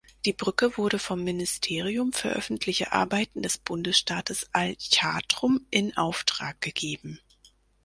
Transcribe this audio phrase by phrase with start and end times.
[0.25, 7.19] Die Brücke wurde vom Ministerium für öffentliche Arbeiten des Bundesstaates al-Chartum in Auftrag gegeben.